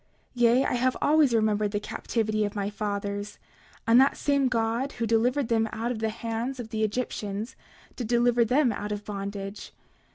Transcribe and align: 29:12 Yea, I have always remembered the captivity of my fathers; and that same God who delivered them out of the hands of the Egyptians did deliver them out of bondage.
29:12 0.35 0.41
Yea, 0.41 0.65
I 0.65 0.73
have 0.73 0.97
always 0.99 1.31
remembered 1.31 1.69
the 1.69 1.79
captivity 1.79 2.43
of 2.43 2.55
my 2.55 2.71
fathers; 2.71 3.37
and 3.85 4.01
that 4.01 4.17
same 4.17 4.47
God 4.47 4.93
who 4.93 5.05
delivered 5.05 5.47
them 5.47 5.69
out 5.71 5.91
of 5.91 5.99
the 5.99 6.09
hands 6.09 6.59
of 6.59 6.69
the 6.69 6.81
Egyptians 6.83 7.55
did 7.95 8.07
deliver 8.07 8.43
them 8.43 8.71
out 8.71 8.91
of 8.91 9.05
bondage. 9.05 9.71